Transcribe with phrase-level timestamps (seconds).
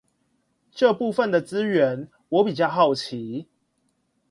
[0.71, 3.47] 這部分的資源我比較好奇